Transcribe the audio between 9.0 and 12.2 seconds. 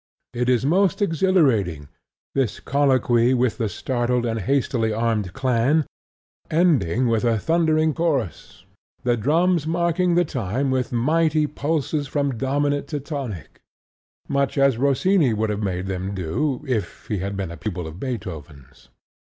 the drums marking the time with mighty pulses